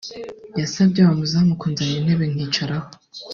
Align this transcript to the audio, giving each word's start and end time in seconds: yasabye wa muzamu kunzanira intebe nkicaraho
yasabye 0.59 0.99
wa 1.07 1.13
muzamu 1.19 1.53
kunzanira 1.59 1.97
intebe 2.01 2.25
nkicaraho 2.31 2.87